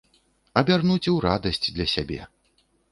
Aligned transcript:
Абярнуць 0.61 1.11
у 1.13 1.15
радасць 1.27 1.65
для 1.75 1.85
сябе. 1.97 2.21